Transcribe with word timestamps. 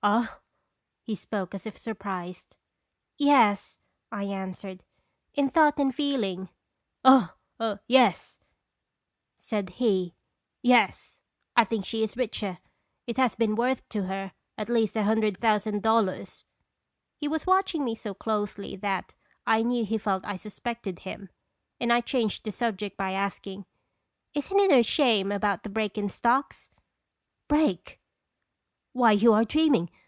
"Ah?" 0.04 0.38
He 1.02 1.16
spoke 1.16 1.56
as 1.56 1.66
if 1.66 1.76
surprised. 1.76 2.56
"Yes," 3.18 3.80
1 4.10 4.28
answered; 4.28 4.84
"in 5.34 5.50
thought 5.50 5.76
and 5.80 5.92
feeling."" 5.92 6.50
Oh 7.04 7.30
yes," 7.88 8.38
said 9.38 9.70
he;" 9.70 10.14
yes, 10.62 11.20
I 11.56 11.64
think 11.64 11.84
she 11.84 12.04
is 12.04 12.16
richer. 12.16 12.58
It 13.08 13.16
has 13.16 13.34
been 13.34 13.56
worth 13.56 13.86
to 13.88 14.04
her 14.04 14.34
at 14.56 14.68
least 14.68 14.94
a 14.94 15.02
hundred 15.02 15.40
thousand 15.40 15.82
dollars." 15.82 16.44
He 17.16 17.26
was 17.26 17.44
watching 17.44 17.84
me 17.84 17.96
so 17.96 18.14
closely 18.14 18.76
that 18.76 19.14
I 19.48 19.62
knew 19.62 19.84
he 19.84 19.98
felt 19.98 20.24
I 20.24 20.36
suspected 20.36 21.00
him, 21.00 21.28
and 21.80 21.90
1 21.90 22.02
changed 22.04 22.44
the 22.44 22.52
subject 22.52 22.96
by 22.96 23.10
asking:" 23.14 23.66
Isn't 24.36 24.60
it 24.60 24.70
a 24.70 24.84
shame 24.84 25.32
about 25.32 25.64
the 25.64 25.68
break 25.68 25.98
in 25.98 26.08
stocks?" 26.08 26.70
"Break! 27.48 27.96
Why, 28.94 29.12
you 29.12 29.32
are 29.34 29.44
dreaming. 29.44 29.90